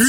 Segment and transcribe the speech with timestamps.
[0.00, 0.06] 今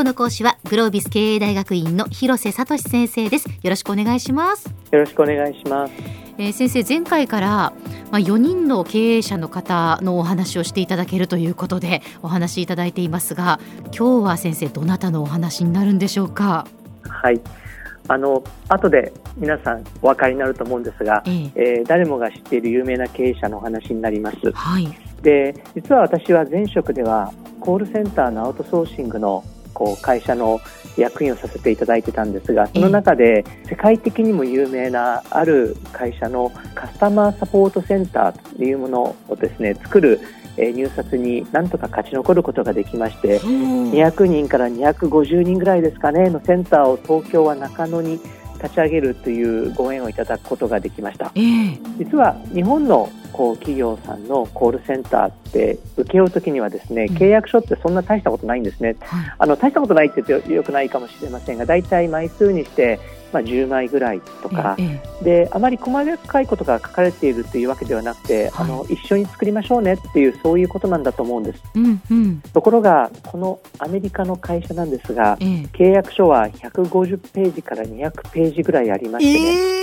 [0.00, 3.50] 日の講師はグロービス経営大学院の広瀬聡先生です。
[3.50, 4.66] よろしくお願いします。
[4.90, 5.92] よろしくお願いします、
[6.38, 7.74] えー、先生前回から
[8.10, 13.60] まあ、4人の経営者の方のお話をしていただけるということでお話しいただいていますが
[13.94, 16.66] 今日は先生どなたのお話になるんでしょうか？
[17.02, 17.38] はい。
[18.10, 21.52] あの後で皆さんお分かりになると思うんですが、ええ。
[21.56, 24.50] えー、誰もが知っている有名な経営者のお話になります。
[24.52, 24.88] はい、
[25.22, 29.44] で実は私は前職ではコールセンターのアウトソーシングの
[29.74, 30.60] こう会社の
[30.96, 40.20] 役員をさせていただいてたんですがその中で世界的にも有名なある会社のカスタマーサポートセンターというものをですね作る
[40.56, 48.18] 入札になんとか勝ち残ることができまして200人から250人ぐらいですかねのセンターを東京は中野に
[48.60, 53.08] 立ち上げるというご縁をいただくことができました、えー、実は日本の
[53.38, 58.96] こう企業さんのコールセンターって請け負うときにはですね、契約書ってそんな大したことないんですね、
[59.38, 62.98] あの大したことないって言ってよくないかもしれませんが大体枚数にして
[63.32, 79.78] まあ、10枚ぐらいとか、ええ、であまり細かいことが書かれているというわけではなくて、はい、あの一緒に作りましょうねっていうそういうことなんだと思うんです、うんうん、ところがこのアメリカの会社なんですが、え、契約書は150ページから200ページぐらいありましてね、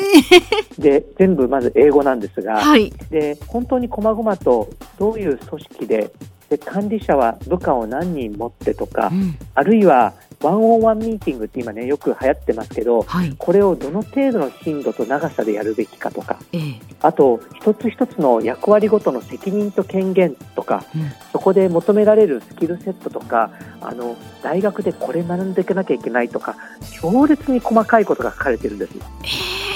[0.78, 6.12] で全部まず英語なんですが、はい、で本当に細々とどういう組織で
[6.50, 26.56] で管理者は部下を何人持ってとか、うん、あるいはワンオンワンミーティングって今ねよく流行ってますけど、はい、これをどの程度の頻度と長さでやるべきかとか、ええ、あと一つ一つの役割ごとの責任と権限とか、うん、そこで求められるスキルセットとかあの大学でこれ学んでいかなきゃいけないとか
[27.02, 28.94] 強烈に細かいことが書かれてるんです。
[28.96, 29.28] え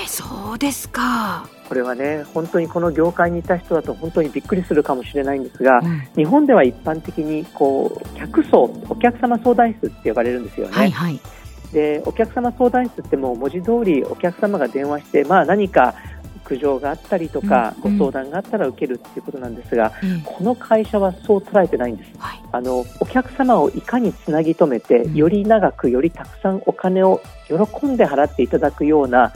[0.05, 10.73] ー、そうですかこれはね本当にこの業界にいた人だと本当にびっくりするかもしれないんですが、うん、日本では一般的にこう客層お客様相談室って呼ばれるんですよね。
[10.73, 11.19] はいはい、
[11.71, 15.93] でお客様相談室ってもう文字通りお客様が電話して、まあ、何か
[16.43, 29.31] 苦情があったりとか、うん、ご相談があったら受けるっていうことなんですが、うん、この会社はそう捉えてないんです、はい、あのお客様をいかにつなぎ止めて、より長くよりたくさんお金を喜んで払っていただくような、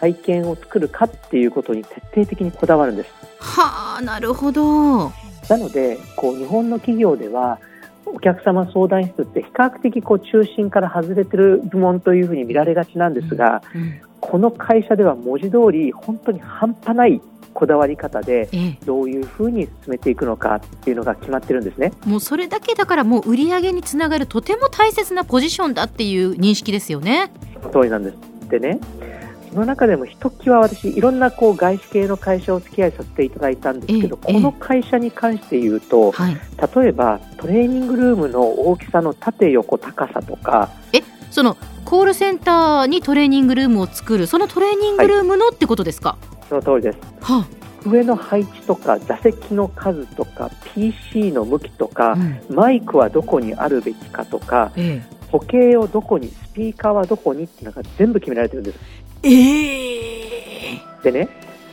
[0.00, 3.10] 体験を作るかっていうことに徹底的にこだわるんです。
[3.38, 5.08] はあ、なるほど。
[5.48, 7.58] なので、こう日本の企業では
[8.06, 17.20] お客様相談室って比較的こう中心から外れてる部門というふうに見られがちなんですが、うんうん、この会社では文字通り本当に半端ない
[17.54, 18.48] こだわり方で
[18.84, 21.92] どういうふうに進めていくのかっていうのが決まってるんですね。
[22.06, 27.32] もうそれだけだからもう売り上げにつながるとても大切なポジションだっていう認識ですよね。
[27.54, 28.16] その通りなんです。
[28.48, 29.17] でね、そ
[29.58, 36.36] の中でもひときわ私いろんなこう外資系の会社を付き合いさせていただいたんですけど、この会社に関して言うと、はい、
[36.82, 47.58] 例えばトレーニングルームの大きさの縦横高さとかえそのコールセンターにトレーニングルームを作るそのトレーニングルームのってことですか、はい、その通りです、はあ。
[47.88, 58.78] 上の配置とか座席の数とか PC の向きとか、うん、マイクはどこにあるべきかとか、ええ、時計をどこにスピーカーはどこにっていうのが全部決められてるんです
[59.22, 61.28] ええー、でね、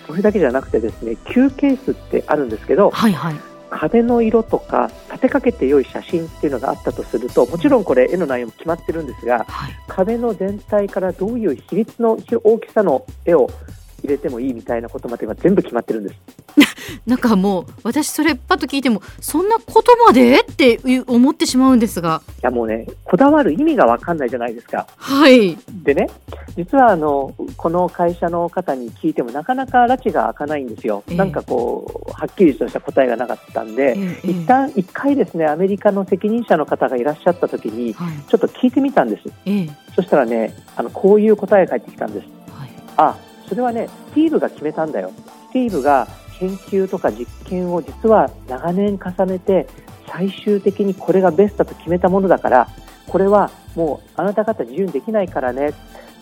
[0.08, 3.36] それだけじゃなくてですね、休憩室ってあるんですけど、はいはい、
[3.70, 13.50] 壁の色とか立てかけて良い写真っていうのがあったとするともちろんこれ絵の内容も決まってるんですが、はい、壁の全体からどういう比率の大きさの絵を
[14.04, 16.16] 入れてもいいみたいなことまでは全部決まってるんです。
[17.08, 22.22] なんかもう私それパッと聞いてもそんなことまでって思ってしまうんですが。
[22.28, 24.86] いやもうねこだわる意味が分かんないじゃないですか。
[24.96, 25.58] はい。
[25.84, 26.10] でね
[26.58, 43.18] 実はあのこの会社の方に聞いてもなかなか拉致が開かないんですよ、えー、なんかこうはっきりとした答えがなかったんで、えー、一旦一回ですねアメリカの責任者の方がいらっしゃった時に、はい、ちょっと聞いてみたんです、えー、そしたらねあのこういう答えが返ってきたんです、はい、あ
[43.48, 45.12] それはねスティーブが決めたんだよ。
[45.50, 46.08] スティーブが
[46.40, 49.68] 研究とか実験を実は長年重ねて
[50.08, 52.68] 最終的にこれがベストと決めたものだから
[53.08, 55.74] これはもうあなた方自由にできないからね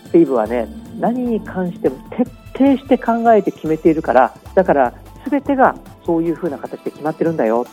[0.06, 0.68] スティーブはね
[1.00, 4.94] 何に関しても徹底して考えて決めているからだから
[5.30, 7.66] 全てがそういうふうな形で決まってるんだよ、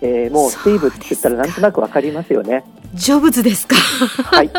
[0.00, 2.64] えー、もうスティーブって言ったらなんとなく分かりますよね。
[2.94, 3.74] 成仏ですか？
[3.74, 4.50] はい。
[4.50, 4.52] え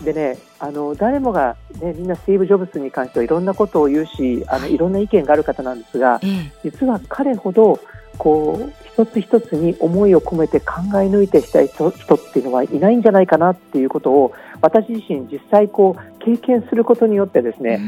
[0.00, 6.20] ー、でねあの誰もが、ね、みんなスティーブ・ジョブズに関してはいろんなことを言うしあの、い、ろんな意見がある方なんですが、
[6.62, 7.80] 実は彼ほど
[8.18, 11.92] こう一つ一つに思いを込めて考え抜いてしたい人っ
[12.32, 17.80] ていうのはいないんじゃないかなっていうことを私自身実際こう経験することによってですね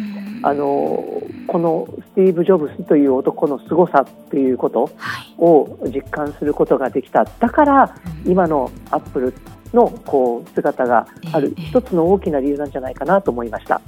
[0.43, 4.91] あのこのスティーブ・ジョブスという男の凄さっていうこと
[5.39, 7.95] を実感することができた、だから
[8.27, 9.35] 今のアップル
[9.73, 11.55] のこう姿がある。
[11.57, 13.81] 一つの大きな理由なんじゃないかなと思いました。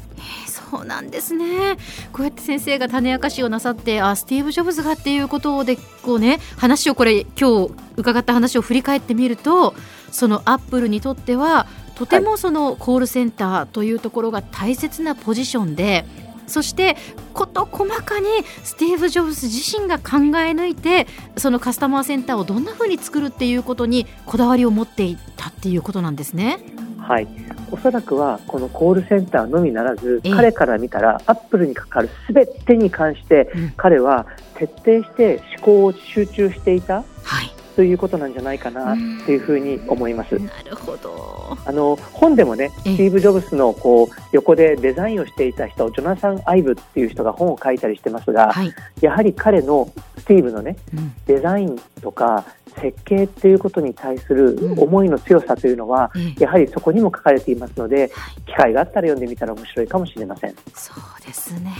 [0.66, 1.76] えー、そうなんですね
[2.12, 9.74] こうやって先生が種明かしをなさってあスティーブ・ジョブズがっていうことでこうね話をこれ今日伺った話を振り返ってみると
[10.10, 16.04] そのアップルにとってはとてもそのコールセンターというところが大切なポジションで、
[16.46, 16.96] そして
[17.32, 18.26] 事細かに
[18.62, 26.58] スティーブ・ジョブズ自身が考え抜いてそのカスタマーセンターをどんなふうに作るっていうことにこだわりを持っていったっていうことなんですね。
[27.06, 27.28] はい。
[27.70, 37.56] おそらくはこのコールセンターのみならず、彼から見たらアップルにかかるすべてに関して、彼は徹底して思考を集中していた、はい。
[37.76, 40.38] ということなんじゃないかなというふうに思います。
[40.38, 41.58] なるほど。
[41.66, 52.44] あの本でもね、スティーブ・ジョブスのこう横でデザインをしていた人、ジョナサン・アイブっていう人が本を書いたりしてますが、はい、やはり彼のスティーブのね、うん、デザインとか
[52.80, 58.10] 設計っていうことに対する思いの強さというのは、うん、やはりそこにも書かれていますので、
[58.46, 60.54] 機会があったら読んでみたら面白いかもしれません。
[60.74, 61.72] そうですね。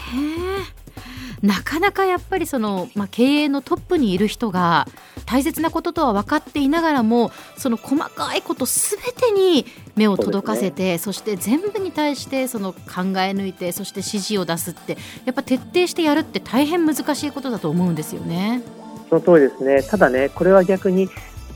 [1.43, 4.87] なかなかやっぱりその、まあ、経営のトップにいる人が
[5.27, 9.67] 大切なこととは分かっていながらもその細かいことすべてに
[9.97, 18.62] 目を届かせてそ、ね,、して全部に対してその考え抜いてそして指示を出すってやっぱ徹底してやるって大変難しいことだと思うんですよね。
[19.09, 21.09] その通りですねただねこれは逆に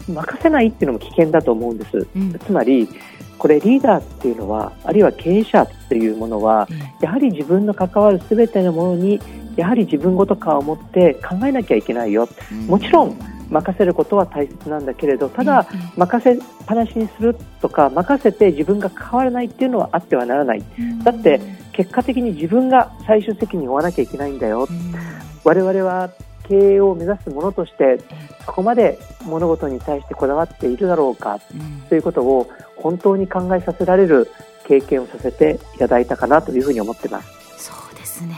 [0.08, 2.06] 任せないっていうのも危険だと思うんです。
[2.14, 2.88] うん、つまり
[3.38, 6.68] これリーダーっていうのはあるいは経営者っていうものは、
[7.00, 9.18] やはり自分の関わるすべてのものに
[9.60, 12.28] やはり自分ごとかを持って考えなきゃいけないよ、
[12.66, 13.18] もちろん
[13.50, 15.66] 任せることは大切なんだけれどただ、
[15.96, 20.62] 任せっぱなしにするとか任せて自分が関わらないっていうのはあってはならない、
[21.04, 21.40] だって
[21.72, 24.66] 結果的に自分が最終責任を負わなきゃいけないんだよ、
[25.44, 26.10] 我々は
[26.48, 27.98] 経営を目指すものとして
[28.46, 31.38] そこまで物事に対してこだわっているだろうか、
[31.88, 34.30] ということを本当に考えさせられる
[34.66, 37.28] 経験をさせていただいたかなというふうに思ってます。
[37.58, 38.34] そうですね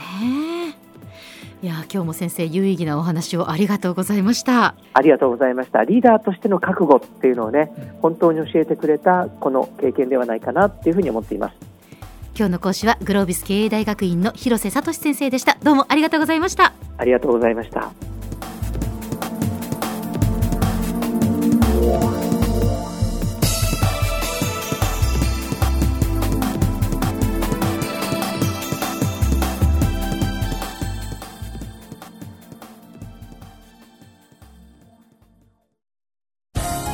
[1.63, 4.75] いや今日も先生有意義なお話をありがとうございました。
[4.91, 5.85] ありがとうございました。
[5.85, 7.71] リーダーとしての覚悟っていうのをね、
[8.01, 11.55] 本当に教えてくれたこの経験ではないかなっていうふうに思っています。
[12.35, 15.57] 今日の講師はグロービス経営大学院の広瀬聡先生でした。
[15.63, 16.73] どうもありがとうございました。
[16.97, 17.93] ありがとうございました